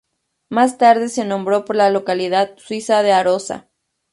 Más 0.49 0.79
tarde 0.79 1.09
se 1.09 1.25
nombró 1.25 1.63
por 1.63 1.75
la 1.75 1.91
localidad 1.91 2.55
suiza 2.57 3.03
de 3.03 3.11
Arosa. 3.11 3.69